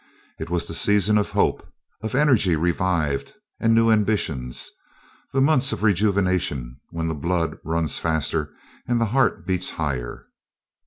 It 0.39 0.49
was 0.49 0.65
the 0.65 0.73
season 0.73 1.19
of 1.19 1.29
hope, 1.29 1.63
of 2.01 2.15
energy 2.15 2.55
revived 2.55 3.35
and 3.59 3.75
new 3.75 3.91
ambitions 3.91 4.71
the 5.31 5.41
months 5.41 5.71
of 5.73 5.83
rejuvenation, 5.83 6.79
when 6.89 7.07
the 7.07 7.13
blood 7.13 7.59
runs 7.63 7.99
faster 7.99 8.51
and 8.87 8.99
the 8.99 9.05
heart 9.13 9.45
beats 9.45 9.69
higher. 9.69 10.25